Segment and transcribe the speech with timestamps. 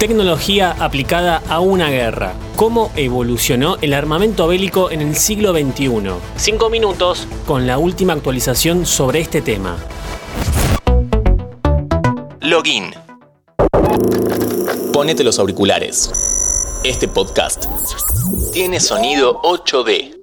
[0.00, 2.32] Tecnología aplicada a una guerra.
[2.56, 5.90] ¿Cómo evolucionó el armamento bélico en el siglo XXI?
[6.36, 9.76] Cinco minutos con la última actualización sobre este tema.
[12.40, 12.94] Login.
[14.90, 16.10] Ponete los auriculares.
[16.82, 17.66] Este podcast
[18.54, 20.16] tiene sonido 8D.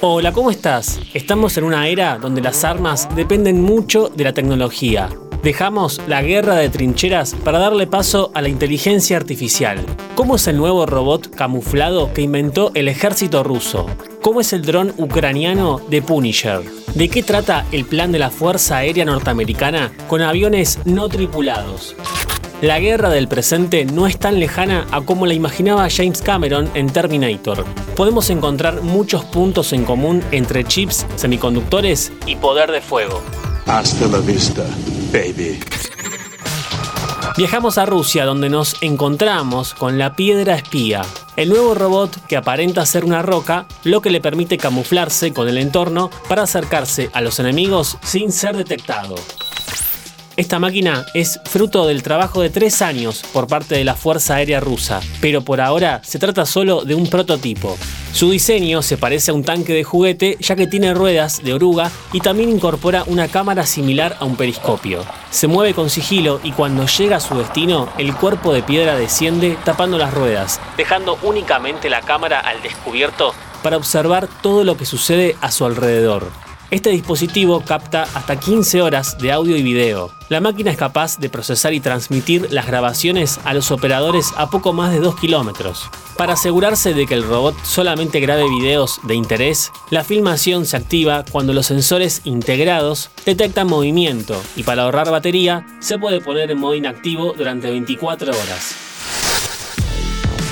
[0.00, 0.98] Hola, ¿cómo estás?
[1.12, 5.10] Estamos en una era donde las armas dependen mucho de la tecnología.
[5.42, 9.84] Dejamos la guerra de trincheras para darle paso a la inteligencia artificial.
[10.14, 13.86] ¿Cómo es el nuevo robot camuflado que inventó el ejército ruso?
[14.22, 16.62] ¿Cómo es el dron ucraniano de Punisher?
[16.94, 21.94] ¿De qué trata el plan de la Fuerza Aérea Norteamericana con aviones no tripulados?
[22.62, 26.88] La guerra del presente no es tan lejana a como la imaginaba James Cameron en
[26.88, 27.66] Terminator.
[27.94, 33.20] Podemos encontrar muchos puntos en común entre chips, semiconductores y poder de fuego.
[33.66, 34.64] Hasta la vista,
[35.12, 35.60] baby.
[37.36, 41.02] Viajamos a Rusia donde nos encontramos con la piedra espía,
[41.36, 45.58] el nuevo robot que aparenta ser una roca, lo que le permite camuflarse con el
[45.58, 49.16] entorno para acercarse a los enemigos sin ser detectado.
[50.36, 54.60] Esta máquina es fruto del trabajo de tres años por parte de la Fuerza Aérea
[54.60, 57.76] Rusa, pero por ahora se trata solo de un prototipo.
[58.16, 61.90] Su diseño se parece a un tanque de juguete ya que tiene ruedas de oruga
[62.14, 65.04] y también incorpora una cámara similar a un periscopio.
[65.30, 69.58] Se mueve con sigilo y cuando llega a su destino, el cuerpo de piedra desciende
[69.66, 75.36] tapando las ruedas, dejando únicamente la cámara al descubierto para observar todo lo que sucede
[75.42, 76.45] a su alrededor.
[76.68, 80.10] Este dispositivo capta hasta 15 horas de audio y video.
[80.28, 84.72] La máquina es capaz de procesar y transmitir las grabaciones a los operadores a poco
[84.72, 85.88] más de 2 kilómetros.
[86.16, 91.24] Para asegurarse de que el robot solamente grabe videos de interés, la filmación se activa
[91.30, 96.74] cuando los sensores integrados detectan movimiento y para ahorrar batería se puede poner en modo
[96.74, 98.74] inactivo durante 24 horas.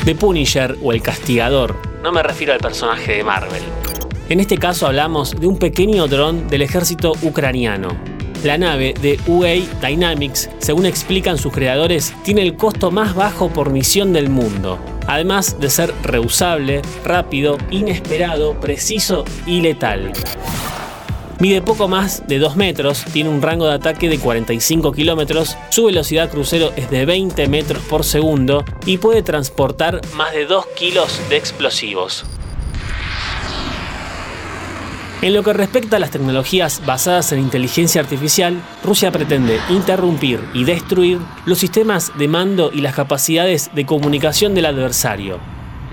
[0.05, 3.84] The Punisher o el castigador, no me refiero al personaje de Marvel.
[4.31, 7.89] En este caso hablamos de un pequeño dron del ejército ucraniano.
[8.43, 13.69] La nave de UA Dynamics, según explican sus creadores, tiene el costo más bajo por
[13.69, 20.13] misión del mundo, además de ser reusable, rápido, inesperado, preciso y letal.
[21.39, 25.85] Mide poco más de 2 metros, tiene un rango de ataque de 45 kilómetros, su
[25.85, 31.21] velocidad crucero es de 20 metros por segundo y puede transportar más de 2 kilos
[31.29, 32.25] de explosivos.
[35.25, 40.65] En lo que respecta a las tecnologías basadas en inteligencia artificial, Rusia pretende interrumpir y
[40.65, 45.39] destruir los sistemas de mando y las capacidades de comunicación del adversario.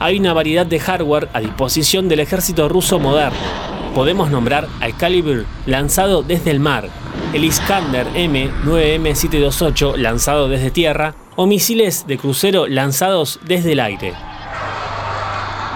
[0.01, 3.39] Hay una variedad de hardware a disposición del ejército ruso moderno.
[3.95, 6.89] Podemos nombrar al Calibre lanzado desde el mar,
[7.31, 14.30] el Iskander M9M728 lanzado desde tierra o misiles de crucero lanzados desde el aire.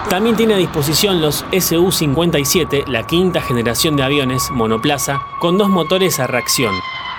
[0.08, 6.20] También tiene a disposición los Su-57, la quinta generación de aviones monoplaza, con dos motores
[6.20, 6.72] a reacción.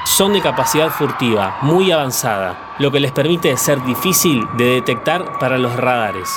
[0.06, 5.58] Son de capacidad furtiva, muy avanzada, lo que les permite ser difícil de detectar para
[5.58, 6.30] los radares.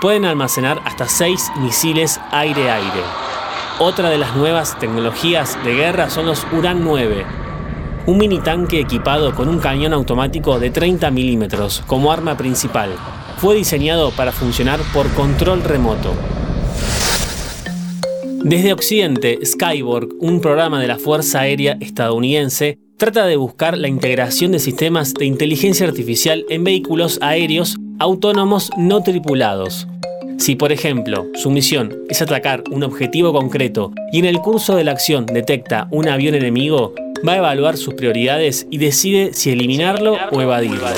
[0.00, 3.02] Pueden almacenar hasta 6 misiles aire-aire.
[3.78, 7.24] Otra de las nuevas tecnologías de guerra son los Uran 9,
[8.06, 12.90] un mini tanque equipado con un cañón automático de 30 milímetros como arma principal,
[13.38, 16.14] fue diseñado para funcionar por control remoto.
[18.44, 24.52] Desde Occidente, Skyborg, un programa de la Fuerza Aérea estadounidense, trata de buscar la integración
[24.52, 29.86] de sistemas de inteligencia artificial en vehículos aéreos autónomos no tripulados.
[30.38, 34.82] Si, por ejemplo, su misión es atacar un objetivo concreto y en el curso de
[34.82, 36.94] la acción detecta un avión enemigo,
[37.26, 40.88] va a evaluar sus prioridades y decide si eliminarlo o evadirlo.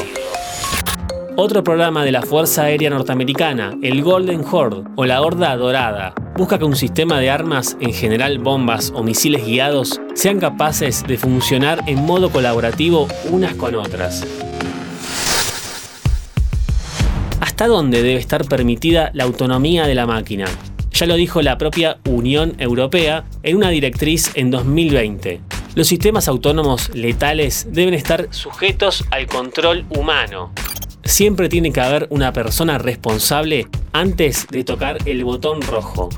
[1.36, 6.60] Otro programa de la Fuerza Aérea Norteamericana, el Golden Horde o la Horda Dorada, busca
[6.60, 11.82] que un sistema de armas, en general bombas o misiles guiados, sean capaces de funcionar
[11.88, 14.24] en modo colaborativo unas con otras.
[17.40, 20.44] ¿Hasta dónde debe estar permitida la autonomía de la máquina?
[20.92, 25.40] Ya lo dijo la propia Unión Europea en una directriz en 2020.
[25.74, 30.52] Los sistemas autónomos letales deben estar sujetos al control humano,
[31.04, 36.08] siempre tiene que haber una persona responsable antes de tocar el botón rojo.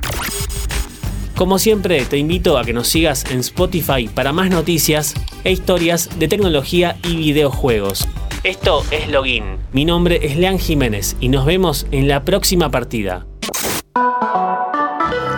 [1.37, 5.13] Como siempre, te invito a que nos sigas en Spotify para más noticias
[5.45, 8.09] e historias de tecnología y videojuegos.
[8.43, 9.59] Esto es Login.
[9.73, 13.27] Mi nombre es Lean Jiménez y nos vemos en la próxima partida.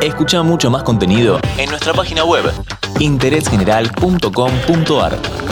[0.00, 2.44] Escucha mucho más contenido en nuestra página web
[3.00, 5.47] interésgeneral.com.ar.